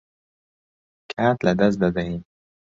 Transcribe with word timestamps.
کات 1.11 1.37
لەدەست 1.45 1.77
دەدەین. 1.83 2.19